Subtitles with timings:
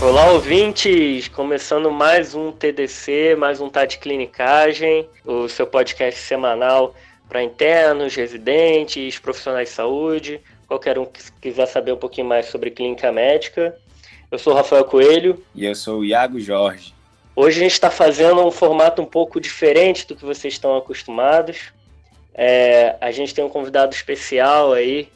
[0.00, 1.26] Olá, ouvintes!
[1.26, 6.94] Começando mais um TDC, mais um Tá de Clinicagem, o seu podcast semanal
[7.28, 12.70] para internos, residentes, profissionais de saúde, qualquer um que quiser saber um pouquinho mais sobre
[12.70, 13.76] clínica médica.
[14.30, 15.44] Eu sou o Rafael Coelho.
[15.52, 16.94] E eu sou o Iago Jorge.
[17.34, 21.72] Hoje a gente está fazendo um formato um pouco diferente do que vocês estão acostumados.
[22.32, 25.08] É, a gente tem um convidado especial aí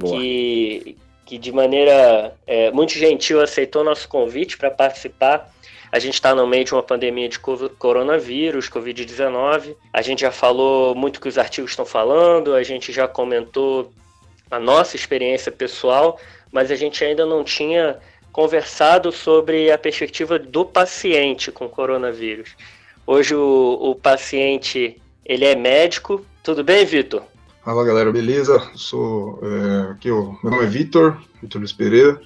[0.00, 0.96] que,
[1.28, 5.52] que de maneira é, muito gentil aceitou nosso convite para participar.
[5.92, 9.76] A gente está no meio de uma pandemia de coronavírus, Covid-19.
[9.92, 13.92] A gente já falou muito que os artigos estão falando, a gente já comentou
[14.50, 16.18] a nossa experiência pessoal,
[16.50, 17.98] mas a gente ainda não tinha
[18.32, 22.56] conversado sobre a perspectiva do paciente com coronavírus.
[23.06, 26.24] Hoje o, o paciente ele é médico.
[26.42, 27.22] Tudo bem, Vitor?
[27.68, 28.62] Fala galera, beleza?
[28.74, 32.18] sou é, aqui, ó, meu nome é Vitor, Vitor Luiz Pereira.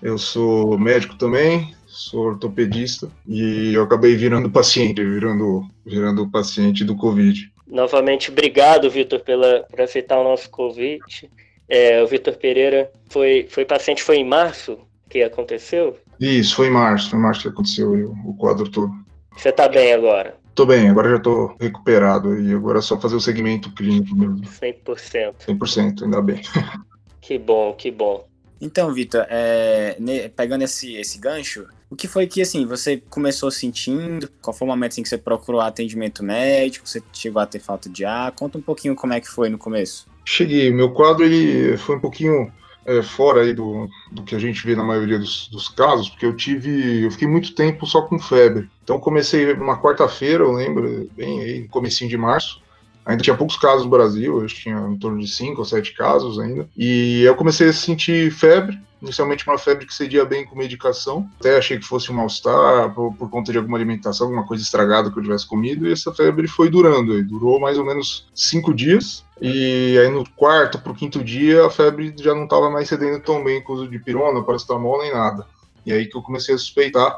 [0.00, 6.94] Eu sou médico também, sou ortopedista e eu acabei virando paciente, virando, virando paciente do
[6.94, 7.50] Covid.
[7.66, 11.28] Novamente, obrigado, Vitor, pela, por aceitar o nosso convite.
[11.68, 14.78] É, o Vitor Pereira foi, foi paciente, foi em março
[15.10, 15.96] que aconteceu?
[16.20, 18.92] Isso, foi em março, foi em março que aconteceu o, o quadro todo.
[19.36, 20.36] Você está bem agora?
[20.58, 24.40] Tô bem, agora já tô recuperado e agora é só fazer o segmento clínico mesmo.
[24.40, 25.34] 100%.
[25.46, 26.42] 100%, ainda bem.
[27.20, 28.26] Que bom, que bom.
[28.60, 29.96] Então, Vitor, é,
[30.34, 34.28] pegando esse, esse gancho, o que foi que, assim, você começou sentindo?
[34.42, 36.88] Qual foi o momento assim, que você procurou atendimento médico?
[36.88, 38.32] Você chegou a ter falta de ar?
[38.32, 40.08] Conta um pouquinho como é que foi no começo.
[40.24, 42.50] Cheguei, meu quadro ele foi um pouquinho
[42.88, 46.24] é, fora aí do, do que a gente vê na maioria dos, dos, casos, porque
[46.24, 48.68] eu tive, eu fiquei muito tempo só com febre.
[48.82, 52.62] Então comecei numa quarta-feira, eu lembro, bem aí, comecinho de março.
[53.04, 55.94] Ainda tinha poucos casos no Brasil, acho que tinha em torno de cinco ou sete
[55.94, 56.68] casos ainda.
[56.76, 61.28] E eu comecei a sentir febre, inicialmente uma febre que cedia bem com medicação.
[61.38, 65.10] Até achei que fosse um mal-estar por, por, conta de alguma alimentação, alguma coisa estragada
[65.10, 65.86] que eu tivesse comido.
[65.86, 69.24] E essa febre foi durando, durou mais ou menos cinco dias.
[69.40, 73.20] E aí no quarto para o quinto dia a febre já não estava mais cedendo
[73.20, 75.46] tão bem com o uso de pirona, paracetamol nem nada.
[75.86, 77.16] E aí que eu comecei a suspeitar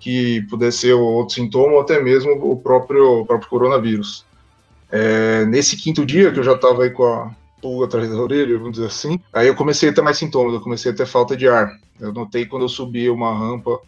[0.00, 4.24] que pudesse ser outro sintoma ou até mesmo o próprio, o próprio coronavírus.
[4.90, 7.30] É, nesse quinto dia que eu já estava aí com a
[7.60, 10.60] pulga atrás da orelha, vamos dizer assim, aí eu comecei a ter mais sintomas, eu
[10.60, 11.70] comecei a ter falta de ar.
[12.00, 13.78] Eu notei quando eu subi uma rampa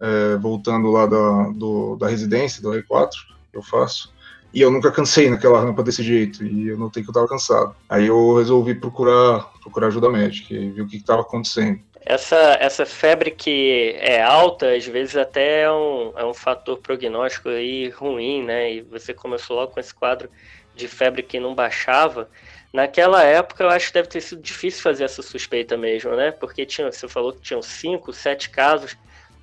[0.00, 3.10] é, voltando lá da, do, da residência, do R4,
[3.50, 4.12] que eu faço,
[4.52, 7.74] e eu nunca cansei naquela rampa desse jeito, e eu notei que eu estava cansado.
[7.88, 11.80] Aí eu resolvi procurar, procurar ajuda médica e ver o que estava acontecendo.
[12.02, 17.50] Essa, essa febre que é alta, às vezes até é um, é um fator prognóstico
[17.50, 18.72] aí ruim, né?
[18.72, 20.28] E você começou logo com esse quadro
[20.74, 22.28] de febre que não baixava.
[22.72, 26.30] Naquela época, eu acho que deve ter sido difícil fazer essa suspeita mesmo, né?
[26.30, 28.96] Porque tinha, você falou que tinham cinco, sete casos.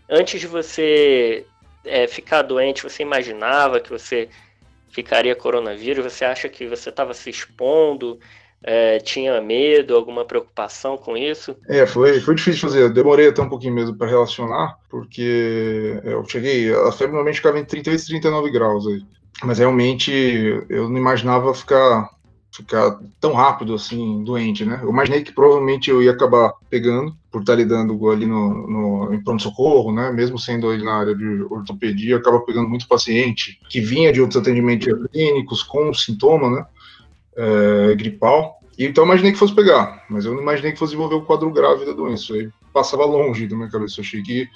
[0.09, 1.45] Antes de você
[1.83, 4.29] é, ficar doente, você imaginava que você
[4.89, 6.05] ficaria coronavírus?
[6.05, 8.17] Você acha que você estava se expondo?
[8.63, 11.55] É, tinha medo, alguma preocupação com isso?
[11.69, 12.81] É, foi, foi difícil fazer.
[12.83, 17.59] Eu demorei até um pouquinho mesmo para relacionar, porque eu cheguei, a febre normalmente ficava
[17.59, 19.01] em 38 e 39 graus aí.
[19.43, 20.11] Mas realmente
[20.69, 22.09] eu não imaginava ficar
[22.51, 24.79] ficar tão rápido assim doente, né?
[24.81, 29.23] Eu imaginei que provavelmente eu ia acabar pegando por estar lidando ali no, no em
[29.23, 30.11] pronto socorro, né?
[30.11, 34.41] Mesmo sendo ali na área de ortopedia, acaba pegando muito paciente que vinha de outros
[34.41, 36.65] atendimentos clínicos com sintoma, né?
[37.35, 38.57] É, gripal.
[38.79, 41.51] Então eu imaginei que fosse pegar, mas eu não imaginei que fosse desenvolver o quadro
[41.51, 42.33] grave da doença.
[42.33, 43.99] Aí passava longe da minha cabeça.
[43.99, 44.47] Eu achei que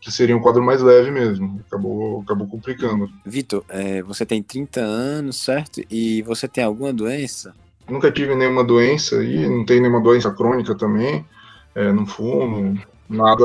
[0.00, 1.60] que seria um quadro mais leve mesmo.
[1.66, 3.10] Acabou, acabou complicando.
[3.24, 5.82] Vitor, é, você tem 30 anos, certo?
[5.90, 7.54] E você tem alguma doença?
[7.88, 11.24] Nunca tive nenhuma doença e não tenho nenhuma doença crônica também.
[11.74, 13.44] É, não fumo, nada,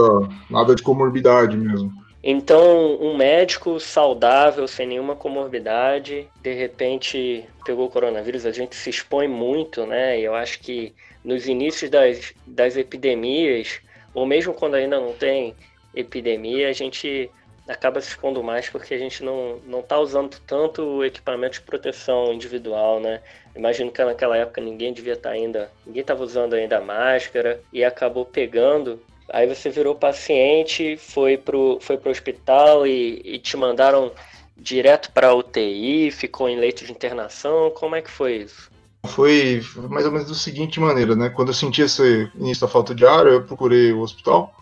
[0.50, 1.92] nada de comorbidade mesmo.
[2.24, 8.90] Então, um médico saudável, sem nenhuma comorbidade, de repente pegou o coronavírus, a gente se
[8.90, 10.18] expõe muito, né?
[10.20, 10.94] E eu acho que
[11.24, 13.82] nos inícios das, das epidemias,
[14.14, 15.54] ou mesmo quando ainda não tem
[15.94, 17.30] epidemia, a gente
[17.68, 22.34] acaba se expondo mais porque a gente não não está usando tanto equipamento de proteção
[22.34, 23.22] individual, né?
[23.56, 27.84] Imagino que naquela época ninguém devia estar tá ainda, ninguém estava usando ainda máscara e
[27.84, 29.00] acabou pegando.
[29.30, 34.12] Aí você virou paciente, foi pro foi pro hospital e, e te mandaram
[34.58, 37.72] direto para UTI, ficou em leito de internação.
[37.72, 38.72] Como é que foi isso?
[39.06, 41.30] Foi mais ou menos da seguinte maneira, né?
[41.30, 44.54] Quando eu senti esse início da falta de ar, eu procurei o hospital.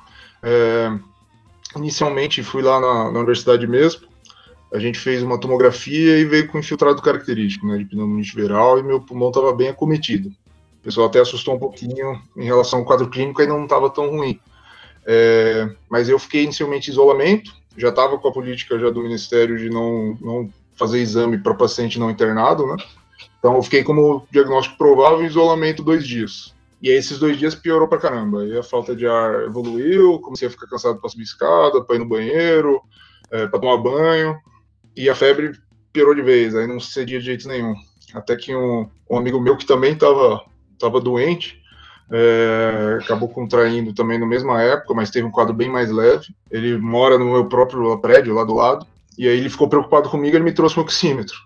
[0.42, 0.90] É,
[1.76, 4.08] Inicialmente fui lá na, na, universidade mesmo,
[4.74, 8.84] a gente fez uma tomografia e veio com infiltrado característico, né, de pneumonia viral, e
[8.84, 10.30] meu pulmão estava bem acometido.
[10.80, 14.10] O pessoal até assustou um pouquinho em relação ao quadro clínico, ainda não estava tão
[14.10, 14.40] ruim.
[15.06, 19.58] É, mas eu fiquei inicialmente em isolamento, já estava com a política já do Ministério
[19.58, 22.78] de não, não fazer exame para paciente não internado, né?
[23.40, 26.54] Então eu fiquei como diagnóstico provável em isolamento dois dias.
[26.82, 28.42] E aí esses dois dias piorou pra caramba.
[28.42, 32.00] Aí a falta de ar evoluiu, comecei a ficar cansado para subir escada, para ir
[32.00, 32.82] no banheiro,
[33.30, 34.38] é, para tomar banho.
[34.96, 35.54] E a febre
[35.94, 37.76] piorou de vez, aí não cedia de jeito nenhum.
[38.14, 40.44] Até que um, um amigo meu que também estava
[40.80, 41.62] tava doente,
[42.12, 46.36] é, acabou contraindo também na mesma época, mas teve um quadro bem mais leve.
[46.50, 48.86] Ele mora no meu próprio prédio, lá do lado,
[49.18, 51.38] e aí ele ficou preocupado comigo, ele me trouxe um oxímetro.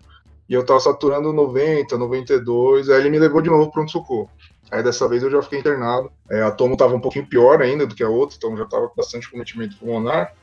[0.47, 4.29] E eu estava saturando 90, 92, aí ele me levou de novo para pronto-socorro.
[4.71, 6.11] Aí dessa vez eu já fiquei internado.
[6.29, 8.87] É, a tomo estava um pouquinho pior ainda do que a outra, então já estava
[8.87, 10.33] com bastante cometimento pulmonar.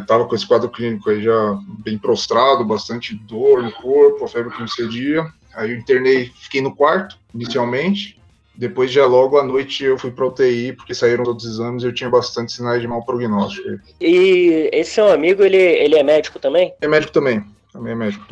[0.00, 4.28] Estava é, com esse quadro clínico aí já bem prostrado, bastante dor no corpo, a
[4.28, 5.26] febre que não cedia.
[5.54, 8.20] Aí eu internei, fiquei no quarto inicialmente.
[8.56, 11.86] Depois, já logo à noite, eu fui para UTI, porque saíram todos os exames e
[11.86, 13.80] eu tinha bastante sinais de mau prognóstico.
[14.00, 16.72] E esse seu amigo, ele, ele é médico também?
[16.80, 17.44] É médico também.
[17.74, 18.24] Também é médico.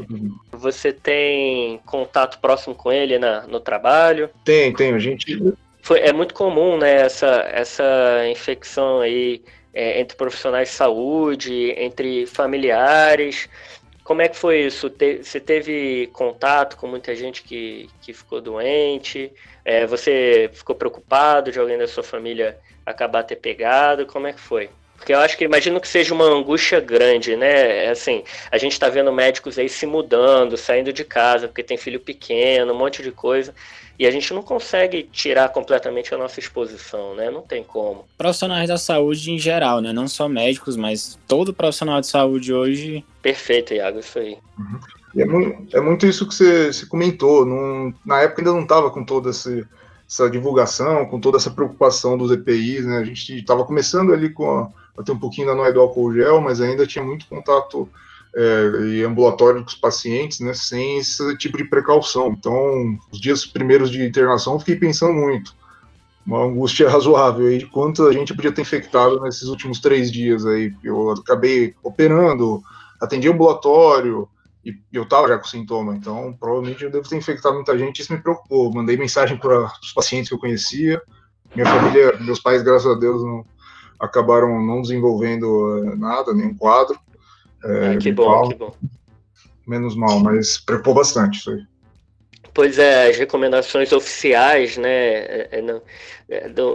[0.53, 4.31] Você tem contato próximo com ele na, no trabalho?
[4.45, 4.95] Tem, tem.
[4.95, 5.53] A gente.
[5.83, 7.85] Foi, é muito comum, né, essa, essa
[8.31, 9.43] infecção aí
[9.75, 13.49] é, entre profissionais de saúde, entre familiares.
[14.05, 14.89] Como é que foi isso?
[14.89, 19.33] Te, você teve contato com muita gente que, que ficou doente?
[19.65, 24.07] É, você ficou preocupado de alguém da sua família acabar ter pegado?
[24.07, 24.71] Como é que foi?
[25.03, 27.87] Porque eu acho que imagino que seja uma angústia grande, né?
[27.87, 28.23] É assim,
[28.53, 32.73] a gente está vendo médicos aí se mudando, saindo de casa, porque tem filho pequeno,
[32.73, 33.53] um monte de coisa.
[33.99, 37.31] E a gente não consegue tirar completamente a nossa exposição, né?
[37.31, 38.05] Não tem como.
[38.17, 39.93] Profissionais da saúde em geral, né?
[39.93, 43.05] Não só médicos, mas todo profissional de saúde hoje.
[43.21, 44.39] Perfeito, Iago, isso aí.
[44.57, 44.81] Uhum.
[45.21, 47.45] É, muito, é, muito, isso que você, você comentou.
[47.45, 49.69] Não, na época ainda não estava com toda essa,
[50.09, 52.99] essa divulgação, com toda essa preocupação dos EPIs, né?
[52.99, 56.41] A gente estava começando ali com a até um pouquinho da noia do álcool gel,
[56.41, 57.89] mas ainda tinha muito contato
[58.35, 62.35] é, e ambulatório com os pacientes, né, sem esse tipo de precaução.
[62.39, 65.55] Então, os dias primeiros de internação, eu fiquei pensando muito.
[66.27, 70.47] Uma angústia razoável aí de quanto a gente podia ter infectado nesses últimos três dias
[70.47, 70.73] aí.
[70.83, 72.63] Eu acabei operando,
[73.01, 74.29] atendi ambulatório,
[74.65, 78.13] e eu estava já com sintoma, então provavelmente eu devo ter infectado muita gente, isso
[78.13, 78.73] me preocupou.
[78.73, 81.03] Mandei mensagem para os pacientes que eu conhecia,
[81.55, 83.45] minha família, meus pais, graças a Deus, não,
[84.03, 86.99] acabaram não desenvolvendo eh, nada, nenhum quadro.
[87.65, 88.75] É, que bom, que bom.
[89.65, 91.63] Menos mal, mas preocupou bastante isso aí.
[92.53, 95.81] Pois é, as recomendações oficiais, né, é, não,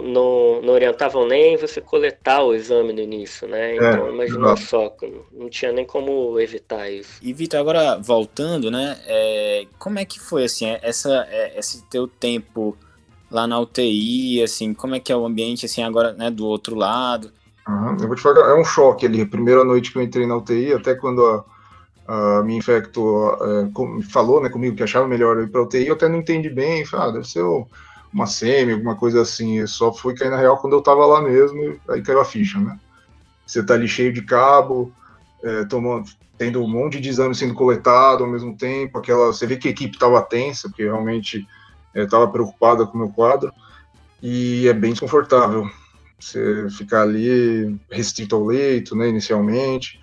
[0.02, 3.76] não, não, orientavam nem você coletar o exame no início, né?
[3.76, 4.92] Então, é, imagina só,
[5.30, 7.20] não tinha nem como evitar isso.
[7.22, 12.76] E Vitor, agora voltando, né, é, como é que foi assim essa, esse teu tempo
[13.30, 16.74] lá na UTI, assim, como é que é o ambiente, assim, agora, né, do outro
[16.74, 17.30] lado?
[17.68, 17.96] Uhum.
[18.00, 20.72] Eu vou te falar, é um choque ali, primeira noite que eu entrei na UTI,
[20.72, 21.24] até quando
[22.06, 25.94] a, a minha infecto é, falou, né, comigo que achava melhor ir para UTI, eu
[25.94, 27.44] até não entendi bem, falei, ah, deve ser
[28.12, 31.20] uma SEMI, alguma coisa assim, eu só fui cair na real quando eu tava lá
[31.20, 32.78] mesmo, aí caiu a ficha, né?
[33.46, 34.92] Você tá ali cheio de cabo,
[35.42, 36.08] é, tomando,
[36.38, 39.70] tendo um monte de exames sendo coletado ao mesmo tempo, aquela, você vê que a
[39.70, 41.46] equipe tava tensa, porque realmente
[41.94, 43.52] estava preocupada com o meu quadro
[44.22, 45.68] e é bem desconfortável
[46.18, 50.00] você ficar ali restrito ao leito, né, inicialmente,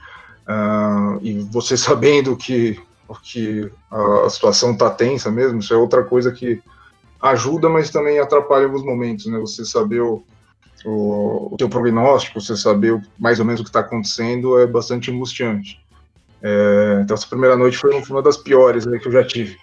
[0.47, 2.79] uh, e você sabendo que,
[3.21, 6.61] que a, situação está tensa mesmo, isso é outra coisa que
[7.21, 10.23] ajuda, mas também atrapalha alguns momentos, né, você saber o,
[10.85, 15.11] o, o teu prognóstico, você saber mais ou menos o que está acontecendo é bastante
[15.11, 15.83] angustiante.
[16.41, 19.57] É, então essa primeira noite foi uma das piores né, que eu já tive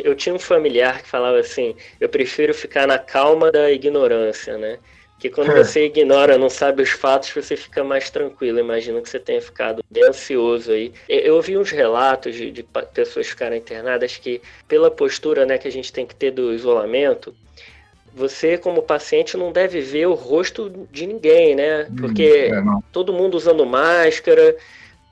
[0.00, 4.78] eu tinha um familiar que falava assim: eu prefiro ficar na calma da ignorância, né?
[5.18, 5.62] Que quando é.
[5.62, 8.58] você ignora, não sabe os fatos, você fica mais tranquilo.
[8.58, 10.92] Imagino que você tenha ficado bem ansioso aí.
[11.08, 15.70] Eu ouvi uns relatos de, de pessoas ficarem internadas que, pela postura né, que a
[15.70, 17.32] gente tem que ter do isolamento,
[18.14, 21.88] você, como paciente, não deve ver o rosto de ninguém, né?
[21.98, 24.56] Porque é, todo mundo usando máscara,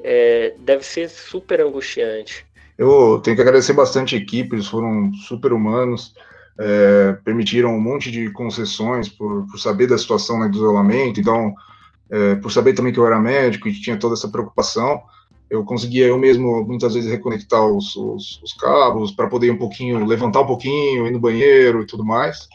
[0.03, 2.45] é, deve ser super angustiante.
[2.81, 6.15] Eu tenho que agradecer bastante a equipe, eles foram super humanos,
[6.59, 11.55] é, permitiram um monte de concessões por, por saber da situação né, do isolamento, então,
[12.09, 15.03] é, por saber também que eu era médico e tinha toda essa preocupação,
[15.51, 20.07] eu conseguia eu mesmo muitas vezes reconectar os, os, os cabos para poder um pouquinho,
[20.07, 22.49] levantar um pouquinho, ir no banheiro e tudo mais.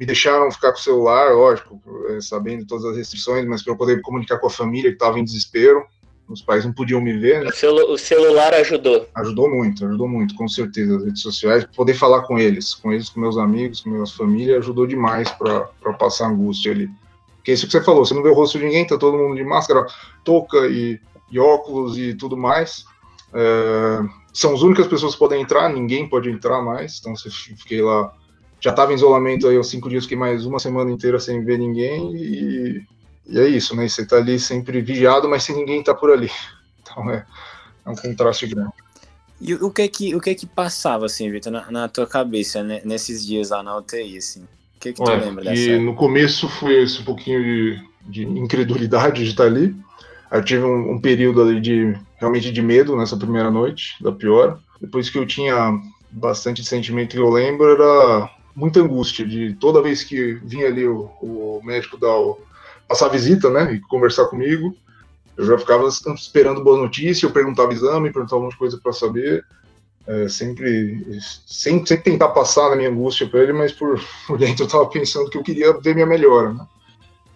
[0.00, 1.78] Me deixaram ficar com o celular, lógico,
[2.08, 5.20] é, sabendo todas as restrições, mas para eu poder comunicar com a família que estava
[5.20, 5.84] em desespero
[6.28, 7.42] os pais não podiam me ver.
[7.42, 7.50] Né?
[7.50, 9.08] O, celu o, celular ajudou.
[9.14, 10.96] Ajudou muito, ajudou muito, com certeza.
[10.96, 14.58] As redes sociais, poder falar com eles, com eles, com meus amigos, com minha família,
[14.58, 16.88] ajudou demais para passar angústia ali.
[17.44, 19.18] Que é isso que você falou, você não vê o rosto de ninguém, tá todo
[19.18, 19.84] mundo de máscara,
[20.24, 21.00] touca e,
[21.30, 22.84] e óculos e tudo mais.
[23.34, 24.00] É,
[24.32, 28.12] são as únicas pessoas que podem entrar, ninguém pode entrar mais, então você fiquei lá,
[28.60, 31.58] já estava em isolamento aí, aos cinco dias, fiquei mais uma semana inteira sem ver
[31.58, 32.82] ninguém, e,
[33.26, 33.88] e é isso, né?
[33.88, 36.30] Você tá ali sempre vigiado, mas sem ninguém tá por ali.
[36.84, 37.24] Então é,
[37.86, 38.72] é um contraste grande.
[39.40, 42.82] E o que que, o que que passava, assim, Vitor, na, na, tua cabeça, né,
[42.84, 44.42] nesses dias lá na UTI, assim?
[44.42, 45.60] O que que tu lembra dessa?
[45.60, 49.74] E no começo foi esse pouquinho de, de incredulidade de estar ali.
[50.30, 54.60] Eu tive um, um, período ali de, realmente de medo nessa primeira noite, da pior.
[54.80, 60.04] Depois que eu tinha bastante sentimento que eu lembro, era muita angústia de toda vez
[60.04, 62.38] que vinha ali o, o médico dar o,
[62.92, 64.76] passar visita, né, e conversar comigo,
[65.34, 68.92] eu já ficava esperando boa notícia, eu perguntava exame, perguntava um monte de coisa para
[68.92, 69.42] saber,
[70.06, 71.00] é, sempre,
[71.46, 74.86] sem, sem tentar passar na minha angústia para ele, mas por, por dentro eu estava
[74.86, 76.66] pensando que eu queria ver minha melhora, né?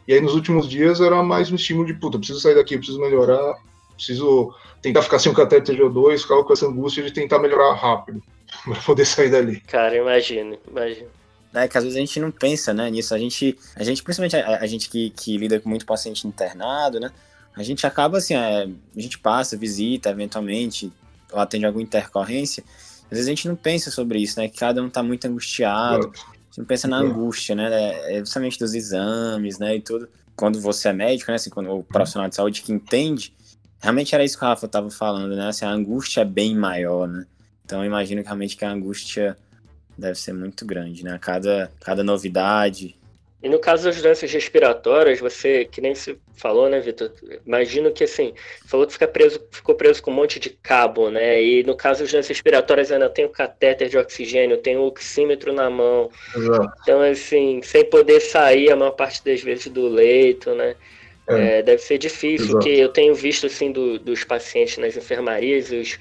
[0.06, 3.00] E aí nos últimos dias era mais um estímulo de puta, preciso sair daqui, preciso
[3.00, 3.54] melhorar,
[3.94, 7.72] preciso tentar ficar sem o catéter de O2, ficava com essa angústia de tentar melhorar
[7.75, 8.22] rápido,
[8.64, 9.60] para poder sair dali.
[9.60, 11.08] Cara, imagino, imagino.
[11.64, 14.36] É que às vezes a gente não pensa né, nisso, a gente, a gente principalmente
[14.36, 17.10] a, a gente que, que lida com muito paciente internado, né,
[17.56, 20.92] a gente acaba assim, é, a gente passa, visita, eventualmente,
[21.32, 22.62] lá tem alguma intercorrência,
[23.10, 24.48] às vezes a gente não pensa sobre isso, né?
[24.48, 27.72] Que cada um tá muito angustiado, a gente não pensa na angústia, né?
[27.72, 29.76] É, é justamente dos exames, né?
[29.76, 30.08] E tudo.
[30.34, 31.36] Quando você é médico, né?
[31.36, 33.32] Assim, quando o profissional de saúde que entende,
[33.80, 35.48] realmente era isso que o Rafa tava falando, né?
[35.48, 37.26] Assim, a angústia é bem maior, né?
[37.64, 39.36] Então eu imagino que realmente que a angústia
[39.97, 41.19] deve ser muito grande, né?
[41.21, 42.97] Cada, cada novidade,
[43.47, 47.12] e no caso das doenças respiratórias, você, que nem se falou, né, Vitor?
[47.47, 48.35] Imagino que assim,
[48.67, 51.41] falou que fica preso, ficou preso com um monte de cabo, né?
[51.41, 55.53] E no caso das doenças respiratórias ainda tem o catéter de oxigênio, tem o oxímetro
[55.53, 56.11] na mão.
[56.35, 56.73] Exato.
[56.83, 60.75] Então, assim, sem poder sair a maior parte das vezes do leito, né?
[61.29, 61.59] É.
[61.59, 62.65] É, deve ser difícil, Exato.
[62.65, 65.99] que eu tenho visto assim do, dos pacientes nas enfermarias, os,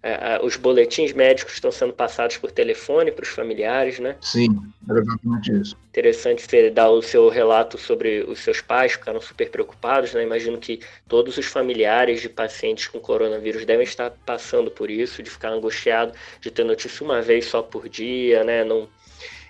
[0.00, 4.16] é, os boletins médicos estão sendo passados por telefone para os familiares, né?
[4.20, 4.48] Sim,
[4.88, 5.76] era exatamente isso.
[5.88, 10.22] Interessante você dar o seu relato sobre os seus pais, ficaram super preocupados, né?
[10.22, 15.30] Imagino que todos os familiares de pacientes com coronavírus devem estar passando por isso, de
[15.30, 18.62] ficar angustiado, de ter notícia uma vez só por dia, né?
[18.62, 18.88] Não,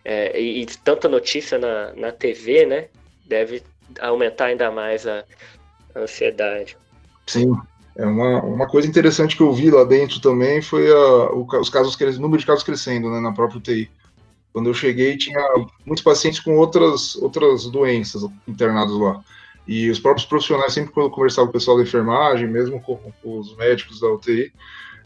[0.02, 2.88] é, e, e, tanta notícia na, na TV, né?
[3.26, 3.62] Deve
[4.00, 5.24] aumentar ainda mais a,
[5.94, 6.74] a ansiedade.
[7.26, 7.52] Sim,
[7.98, 11.68] é uma, uma coisa interessante que eu vi lá dentro também foi a, o, os
[11.68, 13.90] casos, o número de casos crescendo né, na própria UTI.
[14.52, 15.40] Quando eu cheguei, tinha
[15.84, 19.20] muitos pacientes com outras, outras doenças internados lá.
[19.66, 22.96] E os próprios profissionais, sempre quando eu conversava com o pessoal da enfermagem, mesmo com,
[22.96, 24.52] com os médicos da UTI,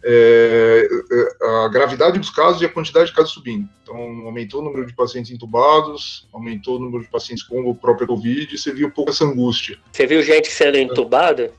[0.05, 3.69] é, é, a gravidade dos casos e a quantidade de casos subindo.
[3.83, 3.97] Então,
[4.27, 8.55] aumentou o número de pacientes entubados, aumentou o número de pacientes com o próprio Covid,
[8.55, 9.79] e você viu um pouco essa angústia.
[9.91, 11.53] Você viu gente sendo entubada?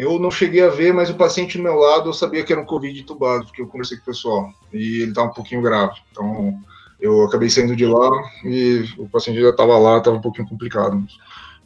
[0.00, 2.62] Eu não cheguei a ver, mas o paciente do meu lado eu sabia que era
[2.62, 4.50] um Covid entubado, porque eu conversei com o pessoal.
[4.72, 6.00] E ele estava um pouquinho grave.
[6.10, 6.58] Então
[6.98, 8.10] eu acabei saindo de lá
[8.42, 11.04] e o paciente já estava lá, estava um pouquinho complicado.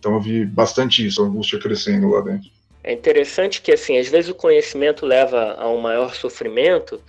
[0.00, 2.50] Então eu vi bastante isso, a angústia crescendo lá dentro.
[2.82, 7.00] É interessante que, assim, às vezes o conhecimento leva a um maior sofrimento,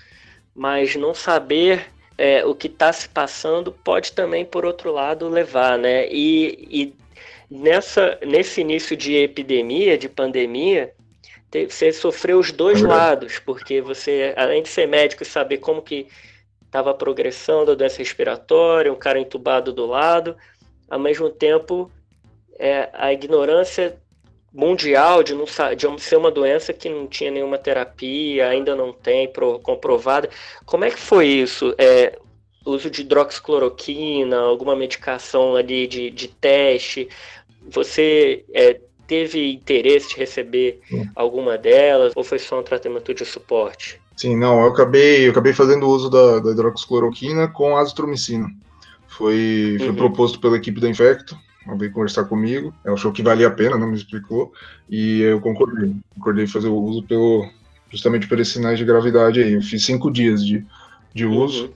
[0.55, 1.87] mas não saber
[2.19, 6.07] é, o que está se passando pode também, por outro lado, levar, né?
[6.07, 6.93] E, e
[7.49, 10.93] nessa, nesse início de epidemia, de pandemia,
[11.63, 15.81] você sofreu os dois é lados, porque você, além de ser médico e saber como
[15.81, 16.07] que
[16.65, 20.35] estava a progressão da doença respiratória, um cara entubado do lado,
[20.89, 21.89] ao mesmo tempo
[22.59, 23.97] é, a ignorância
[24.53, 29.27] mundial de, não, de ser uma doença que não tinha nenhuma terapia, ainda não tem
[29.27, 30.29] pro, comprovada.
[30.65, 31.75] Como é que foi isso?
[31.77, 32.17] É,
[32.65, 37.09] uso de hidroxicloroquina, alguma medicação ali de, de teste?
[37.67, 41.09] Você é, teve interesse de receber Sim.
[41.15, 44.01] alguma delas ou foi só um tratamento de suporte?
[44.15, 48.47] Sim, não, eu acabei, eu acabei fazendo uso da, da hidroxicloroquina com azitromicina.
[49.07, 49.95] Foi, foi uhum.
[49.95, 51.37] proposto pela equipe da Infecto,
[51.77, 54.53] veio conversar comigo, ela achou que valia a pena, não me explicou,
[54.89, 55.93] e eu concordei.
[56.13, 57.49] Concordei fazer o uso pelo,
[57.89, 59.53] justamente por esses sinais de gravidade aí.
[59.53, 60.65] Eu fiz cinco dias de,
[61.13, 61.65] de uso.
[61.65, 61.73] Uhum.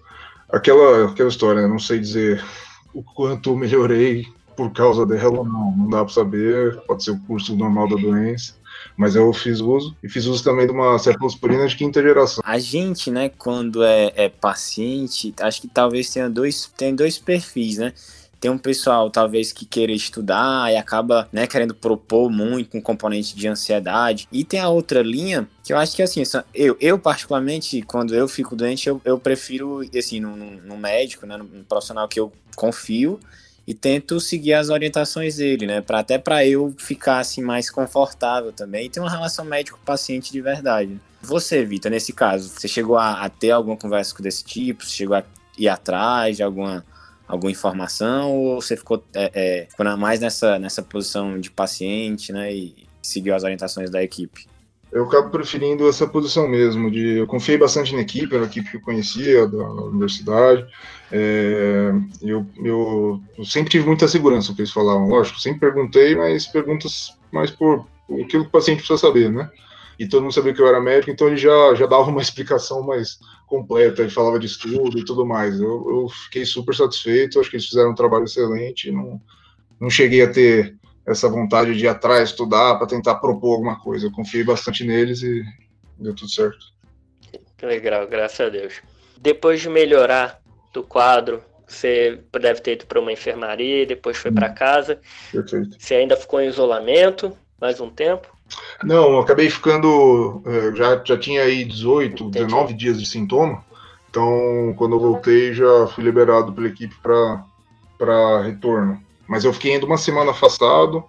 [0.51, 1.67] Aquela, aquela história, né?
[1.67, 2.43] não sei dizer
[2.93, 4.25] o quanto melhorei
[4.59, 8.55] por causa dela, não, não dá para saber, pode ser o curso normal da doença,
[8.97, 12.43] mas eu fiz uso, e fiz uso também de uma cefalosporina de quinta geração.
[12.45, 17.77] A gente, né, quando é, é paciente, acho que talvez tenha dois, tem dois perfis,
[17.77, 17.93] né,
[18.37, 23.33] tem um pessoal talvez que queira estudar e acaba né, querendo propor muito com componente
[23.37, 24.27] de ansiedade.
[24.29, 26.23] E tem a outra linha que eu acho que assim,
[26.53, 31.37] eu, eu particularmente, quando eu fico doente, eu, eu prefiro, assim, no, no médico, né,
[31.37, 33.19] no profissional que eu confio
[33.69, 35.79] e tento seguir as orientações dele, né?
[35.79, 40.41] Pra, até para eu ficar assim mais confortável também e ter uma relação médico-paciente de
[40.41, 40.99] verdade.
[41.21, 44.83] Você, Vitor, nesse caso, você chegou a, a, ter alguma conversa desse tipo?
[44.83, 45.23] Você chegou a
[45.55, 46.83] ir atrás de alguma,
[47.27, 52.51] alguma informação ou você ficou, é, é, ficou mais nessa, nessa posição de paciente, né?
[52.51, 54.48] E seguiu as orientações da equipe?
[54.91, 58.77] Eu acabo preferindo essa posição mesmo, de eu confiei bastante na equipe, era equipe que
[58.77, 60.65] eu conhecia da universidade.
[61.11, 61.91] É,
[62.21, 65.07] eu, eu, eu, sempre tive muita segurança, o que eles falavam.
[65.07, 69.49] Lógico, sempre perguntei, mas perguntas mais por, por aquilo que o paciente precisa saber, né?
[69.99, 72.81] E todo mundo sabia que eu era médico, então ele já, já dava uma explicação
[72.81, 75.59] mais completa, ele falava de estudo e tudo mais.
[75.59, 79.21] Eu, eu fiquei super satisfeito, acho que eles fizeram um trabalho excelente, não,
[79.79, 80.75] não cheguei a ter
[81.05, 84.07] essa vontade de ir atrás, estudar, para tentar propor alguma coisa.
[84.07, 85.43] Eu confiei bastante neles e
[85.97, 86.57] deu tudo certo.
[87.57, 88.81] Que legal, graças a Deus.
[89.19, 90.39] Depois de melhorar
[90.73, 94.99] do quadro, você deve ter ido para uma enfermaria, depois foi para casa.
[95.31, 95.75] Perfeito.
[95.77, 98.27] Você ainda ficou em isolamento mais um tempo?
[98.83, 100.41] Não, eu acabei ficando.
[100.45, 102.45] Eh, já, já tinha aí 18, Entendi.
[102.45, 103.63] 19 dias de sintoma.
[104.09, 108.99] Então, quando eu voltei, já fui liberado pela equipe para retorno.
[109.29, 111.03] Mas eu fiquei ainda uma semana afastado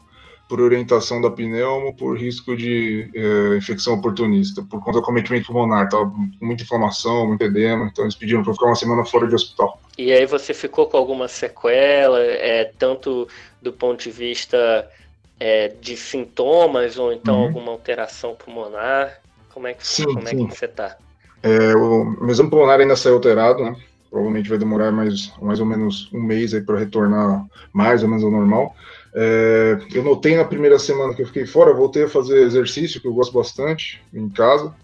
[0.47, 5.89] por orientação da pneumo, por risco de é, infecção oportunista, por conta do cometimento pulmonar.
[5.89, 9.35] Tava com muita inflamação, muito edema, então eles pediram para ficar uma semana fora de
[9.35, 9.81] hospital.
[9.97, 13.27] E aí você ficou com alguma sequela, é, tanto
[13.63, 14.91] do ponto de vista
[15.39, 17.45] é, de sintomas ou então uhum.
[17.45, 19.21] alguma alteração pulmonar?
[19.55, 20.45] Como é que, sim, como sim.
[20.45, 20.97] É que você está?
[21.43, 23.77] É, o meu exame pulmonar ainda saiu alterado, né?
[24.11, 28.25] Provavelmente vai demorar mais, mais ou menos um mês aí para retornar mais ou menos
[28.25, 28.75] ao normal.
[29.15, 33.07] É, eu notei na primeira semana que eu fiquei fora, voltei a fazer exercício, que
[33.07, 34.75] eu gosto bastante, em casa,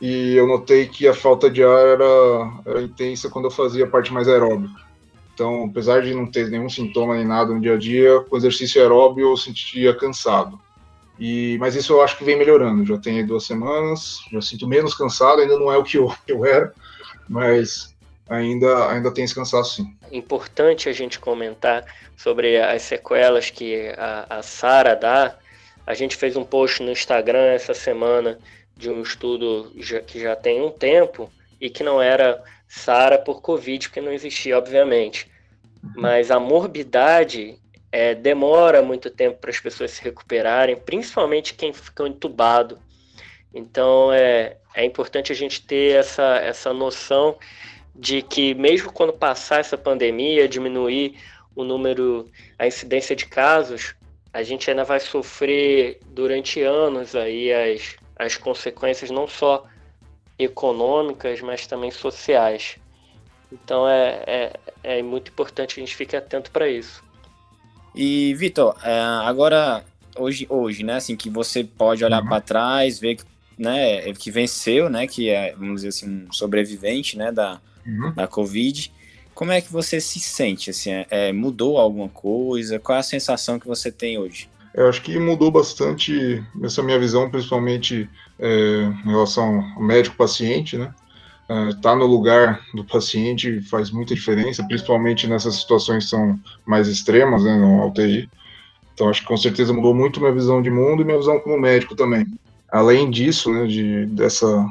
[0.00, 3.88] e eu notei que a falta de ar era, era intensa quando eu fazia a
[3.88, 4.86] parte mais aeróbica.
[5.32, 8.80] Então, apesar de não ter nenhum sintoma nem nada no dia a dia, com exercício
[8.80, 10.58] aeróbio eu sentia cansado.
[11.18, 12.84] E, mas isso eu acho que vem melhorando.
[12.84, 16.32] Já tem duas semanas, já sinto menos cansado, ainda não é o que eu, que
[16.32, 16.72] eu era,
[17.28, 17.94] mas
[18.28, 19.96] ainda, ainda tem esse cansaço sim.
[20.10, 21.84] Importante a gente comentar
[22.16, 25.36] sobre as sequelas que a, a Sara dá.
[25.86, 28.38] A gente fez um post no Instagram essa semana
[28.76, 29.72] de um estudo
[30.06, 34.58] que já tem um tempo e que não era Sara por Covid, porque não existia,
[34.58, 35.30] obviamente.
[35.94, 37.58] Mas a morbidade
[37.92, 42.78] é, demora muito tempo para as pessoas se recuperarem, principalmente quem fica entubado.
[43.54, 47.38] Então é, é importante a gente ter essa, essa noção
[47.98, 51.18] de que mesmo quando passar essa pandemia, diminuir
[51.54, 52.28] o número,
[52.58, 53.94] a incidência de casos,
[54.32, 59.64] a gente ainda vai sofrer durante anos aí as, as consequências não só
[60.38, 62.76] econômicas, mas também sociais.
[63.50, 67.02] Então é, é, é muito importante a gente ficar atento para isso.
[67.94, 69.82] E Vitor, é, agora
[70.18, 72.28] hoje, hoje, né, assim que você pode olhar uhum.
[72.28, 73.24] para trás, ver que,
[73.56, 78.12] né, que venceu, né, que é, vamos dizer assim, um sobrevivente, né, da, uhum.
[78.12, 78.92] da Covid.
[79.34, 80.70] Como é que você se sente?
[80.70, 82.78] Assim, é, mudou alguma coisa?
[82.78, 84.48] Qual é a sensação que você tem hoje?
[84.72, 90.92] Eu acho que mudou bastante essa minha visão, principalmente é, em relação ao médico-paciente, né?
[91.48, 96.38] Estar é, tá no lugar do paciente faz muita diferença, principalmente nessas situações que são
[96.66, 98.28] mais extremas, né, no UTI.
[98.92, 101.58] Então, acho que com certeza mudou muito minha visão de mundo e minha visão como
[101.58, 102.26] médico também.
[102.68, 104.66] Além disso, né, de, dessa,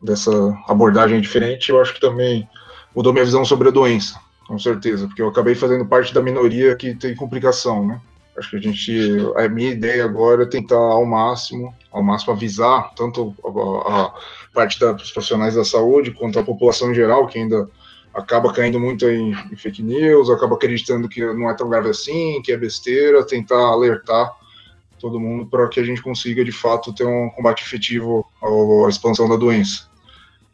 [0.00, 0.30] dessa
[0.68, 2.48] abordagem diferente, eu acho que também
[2.94, 6.76] mudou minha visão sobre a doença, com certeza, porque eu acabei fazendo parte da minoria
[6.76, 8.00] que tem complicação, né?
[8.38, 8.92] Acho que a gente,
[9.36, 14.14] a minha ideia agora é tentar ao máximo, ao máximo avisar tanto a, a
[14.54, 17.68] parte dos profissionais da saúde quanto a população em geral, que ainda
[18.14, 22.40] acaba caindo muito em, em, fake news, acaba acreditando que não é tão grave assim,
[22.42, 24.32] que é besteira, tentar alertar
[24.98, 29.28] todo mundo para que a gente consiga de fato ter um combate efetivo à expansão
[29.28, 29.89] da doença.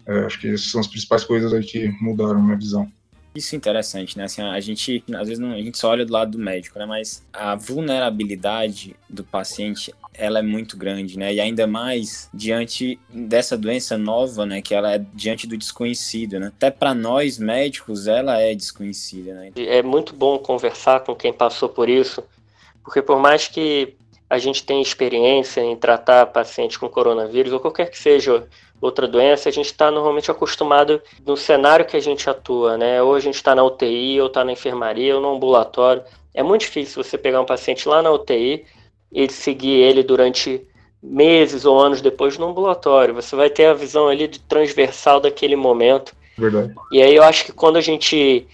[0.07, 2.91] É, acho que essas são as principais coisas aí que mudaram minha visão.
[3.37, 4.25] Isso é interessante, né?
[4.25, 6.87] Assim, a gente, às vezes, não, a gente só olha do lado do médico, né?
[6.87, 11.35] Mas a vulnerabilidade do paciente, ela é muito grande, né?
[11.35, 14.63] E ainda mais diante dessa doença nova, né?
[14.63, 16.47] Que ela é diante do desconhecido, né?
[16.47, 19.53] Até para nós médicos, ela é desconhecida, né?
[19.55, 22.25] É muito bom conversar com quem passou por isso,
[22.83, 23.95] porque por mais que
[24.31, 28.49] a gente tenha experiência em tratar pacientes com coronavírus ou qualquer que seja
[28.81, 33.03] outra doença, a gente está normalmente acostumado no cenário que a gente atua, né?
[33.03, 36.03] Ou a gente está na UTI, ou está na enfermaria, ou no ambulatório.
[36.35, 38.65] É muito difícil você pegar um paciente lá na UTI
[39.11, 40.67] e seguir ele durante
[41.03, 43.15] meses ou anos depois no ambulatório.
[43.15, 46.15] Você vai ter a visão ali de transversal daquele momento.
[46.37, 46.75] Verdade.
[46.93, 48.47] E aí eu acho que quando a gente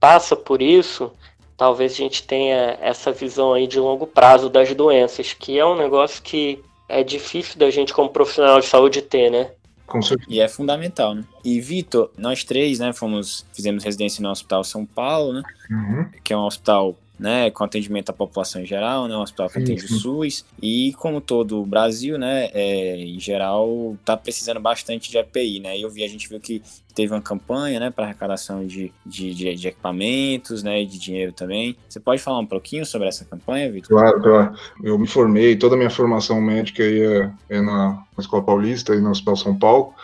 [0.00, 1.12] passa por isso,
[1.56, 5.76] talvez a gente tenha essa visão aí de longo prazo das doenças, que é um
[5.76, 9.50] negócio que é difícil da gente como profissional de saúde ter, né?
[9.88, 10.30] Com certeza.
[10.30, 11.24] E é fundamental, né?
[11.42, 15.42] E Vitor, nós três, né, fomos, fizemos residência no Hospital São Paulo, né?
[15.70, 16.08] Uhum.
[16.22, 19.58] Que é um hospital né, com atendimento à população em geral, né, um hospital que
[19.58, 25.10] atende o SUS, e como todo o Brasil, né, é, em geral, está precisando bastante
[25.10, 26.62] de EPI, né, eu vi, a gente viu que
[26.94, 31.32] teve uma campanha, né, para arrecadação de, de, de, de, equipamentos, né, e de dinheiro
[31.32, 31.76] também.
[31.88, 33.88] Você pode falar um pouquinho sobre essa campanha, Vitor?
[33.88, 34.54] Claro, claro.
[34.82, 39.10] Eu me formei, toda a minha formação médica é, é na Escola Paulista e no
[39.10, 39.94] Hospital São Paulo,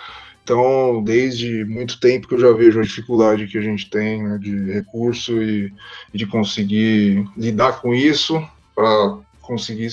[0.44, 4.36] então, desde muito tempo que eu já vejo a dificuldade que a gente tem né,
[4.38, 5.72] de recurso e,
[6.12, 9.88] e, de conseguir lidar com isso para conseguir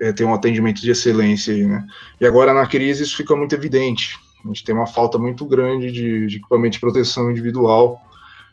[0.00, 1.52] é, ter um atendimento de excelência.
[1.52, 1.86] Aí, né?
[2.18, 4.18] E agora na crise isso fica muito evidente.
[4.42, 8.00] A gente tem uma falta muito grande de, de equipamento de proteção individual.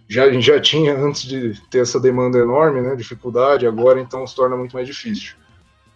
[0.05, 4.27] Já, a gente já tinha antes de ter essa demanda enorme, né, dificuldade, agora então
[4.27, 5.36] se torna muito mais difícil.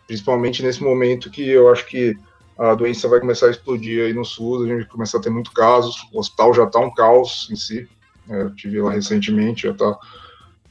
[0.07, 2.15] Principalmente nesse momento que eu acho que
[2.57, 5.29] a doença vai começar a explodir aí no SUS, a gente vai começar a ter
[5.29, 7.87] muito casos, o hospital já está um caos em si,
[8.29, 9.97] é, eu tive lá recentemente, já está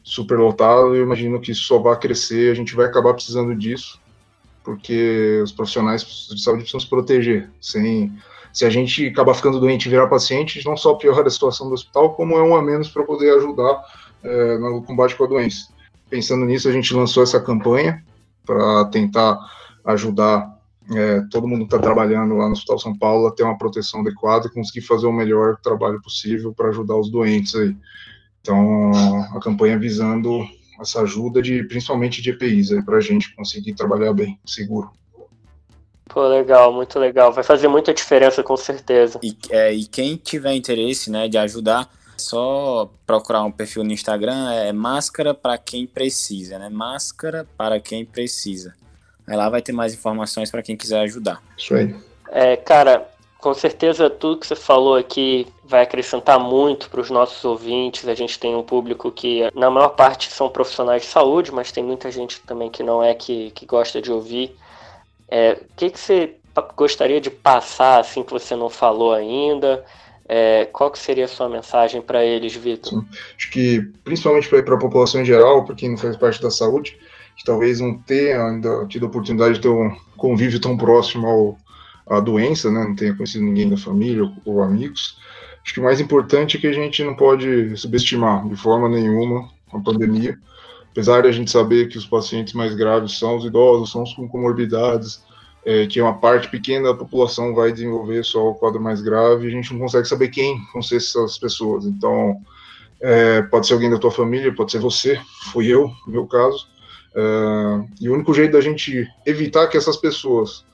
[0.03, 4.01] super lotado, eu imagino que isso só vai crescer, a gente vai acabar precisando disso,
[4.63, 8.13] porque os profissionais de saúde precisam se proteger, sem,
[8.53, 11.75] se a gente acabar ficando doente e virar paciente, não só piora a situação do
[11.75, 13.85] hospital, como é um a menos para poder ajudar
[14.23, 15.69] é, no combate com a doença.
[16.09, 18.05] Pensando nisso, a gente lançou essa campanha
[18.45, 19.39] para tentar
[19.85, 20.60] ajudar
[20.93, 24.01] é, todo mundo que está trabalhando lá no Hospital São Paulo a ter uma proteção
[24.01, 27.77] adequada e conseguir fazer o melhor trabalho possível para ajudar os doentes aí.
[28.41, 28.91] Então,
[29.35, 30.45] a campanha visando
[30.81, 34.91] essa ajuda de principalmente de EPIs para a gente conseguir trabalhar bem, seguro.
[36.09, 37.33] Pô, legal, muito legal.
[37.33, 39.21] Vai fazer muita diferença, com certeza.
[39.23, 44.51] E, é, e quem tiver interesse né, de ajudar, só procurar um perfil no Instagram,
[44.51, 46.69] é máscara para quem precisa, né?
[46.69, 48.75] Máscara para quem precisa.
[49.27, 51.43] Aí lá vai ter mais informações para quem quiser ajudar.
[51.57, 51.95] Isso aí.
[52.31, 57.45] É, cara, com certeza tudo que você falou aqui vai acrescentar muito para os nossos
[57.45, 58.07] ouvintes.
[58.07, 61.83] A gente tem um público que, na maior parte, são profissionais de saúde, mas tem
[61.83, 64.55] muita gente também que não é, que, que gosta de ouvir.
[65.29, 66.35] É, o que, que você
[66.77, 69.85] gostaria de passar, assim, que você não falou ainda?
[70.29, 73.05] É, qual que seria a sua mensagem para eles, Vitor?
[73.37, 76.99] Acho que, principalmente para a população em geral, para quem não faz parte da saúde,
[77.41, 81.59] que talvez não tenha ainda tido a oportunidade de ter um convívio tão próximo ao,
[82.19, 82.85] à doença, né?
[82.85, 85.17] não tenha conhecido ninguém da família ou, ou amigos.
[85.65, 89.49] Acho que o mais importante é que a gente não pode subestimar de forma nenhuma
[89.73, 90.37] a pandemia.
[90.91, 94.13] Apesar de a gente saber que os pacientes mais graves são os idosos, são os
[94.13, 95.25] com comorbidades,
[95.65, 99.51] é, que uma parte pequena da população vai desenvolver só o quadro mais grave, a
[99.51, 101.87] gente não consegue saber quem vão ser essas pessoas.
[101.87, 102.37] Então,
[103.01, 105.19] é, pode ser alguém da tua família, pode ser você,
[105.53, 106.69] fui eu, no meu caso.
[107.15, 110.65] Uh, e o único jeito da gente evitar que essas pessoas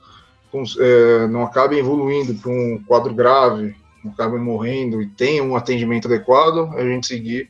[0.79, 6.07] é, não acabem evoluindo para um quadro grave, não acabem morrendo e tenham um atendimento
[6.07, 7.49] adequado, é a gente seguir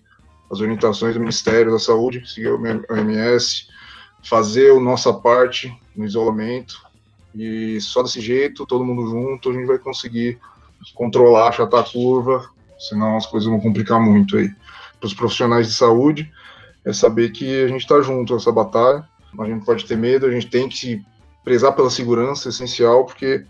[0.51, 3.67] as orientações do Ministério da Saúde, seguir o OMS,
[4.23, 6.81] fazer a nossa parte no isolamento,
[7.35, 10.39] e só desse jeito, todo mundo junto, a gente vai conseguir
[10.95, 14.49] controlar, achatar a curva, senão as coisas vão complicar muito aí.
[14.99, 16.31] Para os profissionais de saúde,
[16.87, 19.05] é saber que a gente está junto nessa batalha.
[19.37, 21.01] A gente pode ter medo, a gente tem que
[21.43, 23.43] prezar pela segurança, essencial, porque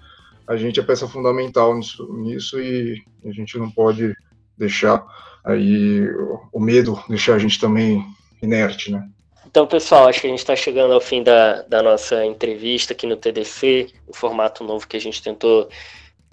[0.48, 4.16] a gente é peça fundamental nisso, nisso e a gente não pode
[4.58, 5.06] deixar
[5.46, 6.10] aí
[6.52, 8.04] o medo deixar a gente também
[8.42, 9.08] inerte, né?
[9.46, 13.06] Então, pessoal, acho que a gente está chegando ao fim da, da nossa entrevista aqui
[13.06, 15.70] no TDC, o formato novo que a gente tentou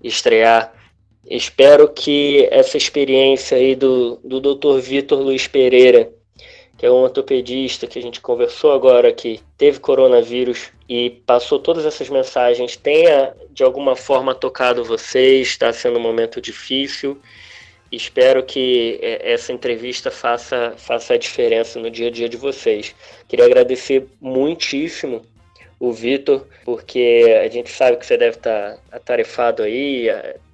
[0.02, 0.72] estrear.
[1.26, 4.80] Espero que essa experiência aí do, do Dr.
[4.80, 6.10] Vitor Luiz Pereira
[6.84, 11.86] que é um ortopedista que a gente conversou agora que teve coronavírus e passou todas
[11.86, 17.18] essas mensagens, tenha de alguma forma tocado vocês, está sendo um momento difícil.
[17.90, 22.94] Espero que é, essa entrevista faça, faça a diferença no dia a dia de vocês.
[23.26, 25.22] Queria agradecer muitíssimo
[25.80, 30.08] o Vitor, porque a gente sabe que você deve estar atarefado aí,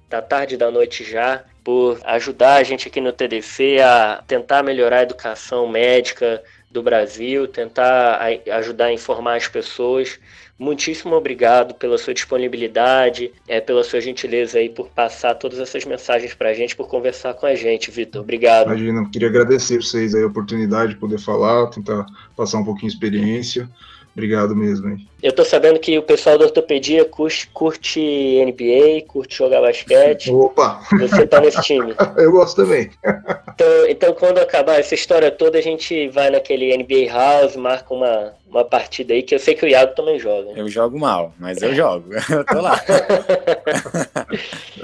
[0.07, 4.99] da tarde da noite já, por ajudar a gente aqui no TDC a tentar melhorar
[4.99, 8.19] a educação médica do Brasil, tentar
[8.53, 10.19] ajudar a informar as pessoas.
[10.57, 16.35] Muitíssimo obrigado pela sua disponibilidade, é, pela sua gentileza aí por passar todas essas mensagens
[16.35, 18.21] para a gente, por conversar com a gente, Vitor.
[18.21, 18.67] Obrigado.
[18.67, 22.93] Imagina, queria agradecer vocês aí a oportunidade de poder falar, tentar passar um pouquinho de
[22.93, 23.67] experiência.
[24.13, 25.07] Obrigado mesmo, hein?
[25.23, 27.99] Eu tô sabendo que o pessoal da ortopedia curte, curte
[28.45, 30.31] NBA, curte jogar basquete.
[30.31, 30.81] Opa!
[30.99, 31.93] Você tá nesse time.
[32.17, 32.89] Eu gosto também.
[33.53, 38.33] Então, então, quando acabar essa história toda, a gente vai naquele NBA House, marca uma,
[38.47, 40.51] uma partida aí, que eu sei que o Iago também joga.
[40.55, 42.09] Eu jogo mal, mas eu jogo.
[42.31, 42.81] Eu tô lá.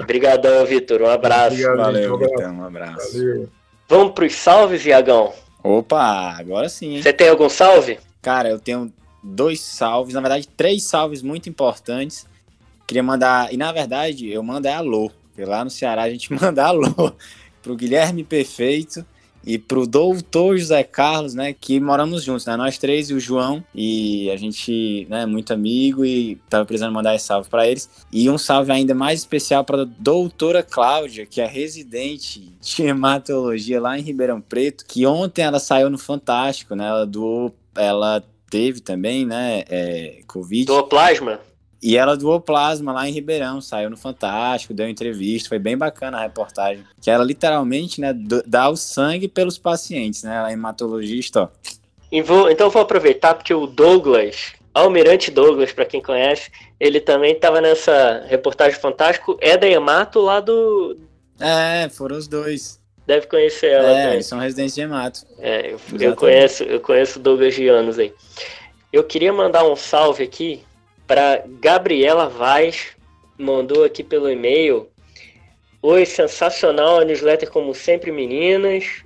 [0.00, 1.02] Obrigadão, Vitor.
[1.02, 1.54] Um abraço.
[1.54, 2.12] Obrigado, Valeu, gente.
[2.12, 2.54] Um Vitão.
[2.54, 3.18] Um abraço.
[3.18, 3.48] Valeu.
[3.88, 5.32] Vamos pros salves, Iagão?
[5.64, 7.02] Opa, agora sim, hein?
[7.02, 7.98] Você tem algum salve?
[8.22, 8.92] Cara, eu tenho
[9.28, 12.26] dois salves, na verdade, três salves muito importantes.
[12.86, 15.10] Queria mandar, e na verdade, eu mando é alô.
[15.28, 17.12] Porque lá no Ceará a gente manda alô
[17.62, 19.04] pro Guilherme Perfeito
[19.44, 23.64] e pro doutor José Carlos, né, que moramos juntos, né, nós três e o João,
[23.74, 27.88] e a gente, né, muito amigo e tava precisando mandar esse salve para eles.
[28.12, 33.98] E um salve ainda mais especial para doutora Cláudia, que é residente de hematologia lá
[33.98, 39.24] em Ribeirão Preto, que ontem ela saiu no Fantástico, né, ela doou, ela teve também,
[39.26, 40.64] né, é, Covid.
[40.66, 41.40] Do plasma?
[41.80, 46.18] E ela doou plasma lá em Ribeirão, saiu no Fantástico, deu entrevista, foi bem bacana
[46.18, 46.82] a reportagem.
[47.00, 48.12] Que ela literalmente, né,
[48.44, 50.36] dá o sangue pelos pacientes, né?
[50.36, 51.48] Ela é hematologista, ó.
[52.24, 57.60] Vou- então vou aproveitar porque o Douglas, Almirante Douglas, pra quem conhece, ele também estava
[57.60, 60.96] nessa reportagem fantástico, é da Hemato lá do.
[61.38, 62.80] É, foram os dois.
[63.08, 63.98] Deve conhecer ela.
[63.98, 65.20] É, eles são residentes de hemato.
[65.38, 68.12] É, eu, conheço, eu conheço o Douglas de anos aí.
[68.92, 70.62] Eu queria mandar um salve aqui
[71.06, 72.88] para Gabriela Vaz,
[73.38, 74.90] mandou aqui pelo e-mail.
[75.80, 79.02] Oi, sensacional a newsletter como sempre, meninas.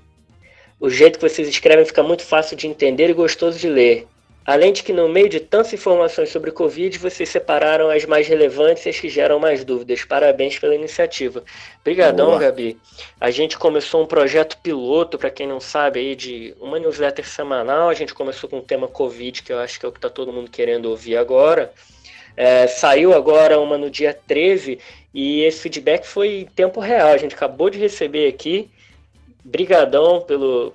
[0.81, 4.09] O jeito que vocês escrevem fica muito fácil de entender e gostoso de ler.
[4.45, 8.85] Além de que no meio de tantas informações sobre Covid, vocês separaram as mais relevantes
[8.85, 10.05] e as que geram mais dúvidas.
[10.05, 11.45] Parabéns pela iniciativa.
[11.81, 12.41] Obrigadão, Boa.
[12.41, 12.77] Gabi.
[13.21, 17.89] A gente começou um projeto piloto, para quem não sabe, aí, de uma newsletter semanal.
[17.89, 20.11] A gente começou com o tema Covid, que eu acho que é o que está
[20.11, 21.73] todo mundo querendo ouvir agora.
[22.37, 24.79] É, saiu agora uma no dia 13
[25.13, 27.09] e esse feedback foi em tempo real.
[27.09, 28.71] A gente acabou de receber aqui.
[29.45, 30.73] Brigadão pelo,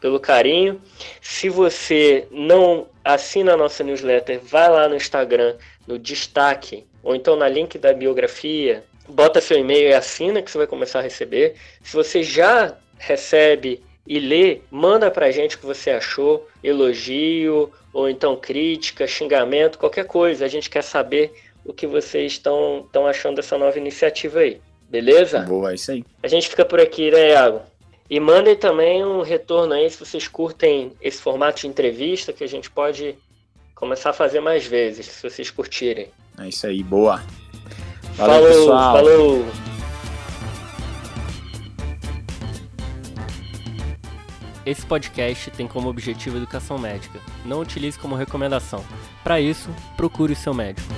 [0.00, 0.80] pelo carinho.
[1.20, 5.56] Se você não assina a nossa newsletter, vai lá no Instagram,
[5.86, 10.58] no destaque, ou então na link da biografia, bota seu e-mail e assina que você
[10.58, 11.54] vai começar a receber.
[11.82, 18.08] Se você já recebe e lê, manda pra gente o que você achou, elogio, ou
[18.08, 20.44] então crítica, xingamento, qualquer coisa.
[20.44, 21.32] A gente quer saber
[21.64, 24.60] o que vocês estão achando dessa nova iniciativa aí.
[24.88, 25.40] Beleza?
[25.40, 26.04] Boa, é isso aí.
[26.22, 27.60] A gente fica por aqui, né, Iago?
[28.10, 32.48] E mandem também um retorno aí se vocês curtem esse formato de entrevista, que a
[32.48, 33.16] gente pode
[33.74, 36.08] começar a fazer mais vezes, se vocês curtirem.
[36.38, 37.22] É isso aí, boa.
[38.14, 38.96] Valeu, falou, pessoal.
[38.96, 39.44] falou!
[44.64, 47.20] Esse podcast tem como objetivo educação médica.
[47.44, 48.84] Não utilize como recomendação.
[49.24, 50.92] Para isso, procure o seu médico.